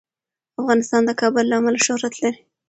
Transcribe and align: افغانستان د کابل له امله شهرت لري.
افغانستان 0.61 1.01
د 1.05 1.11
کابل 1.21 1.45
له 1.49 1.55
امله 1.59 1.79
شهرت 1.87 2.13
لري. 2.23 2.39